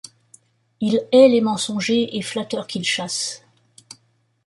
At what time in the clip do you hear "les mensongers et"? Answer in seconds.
1.27-2.23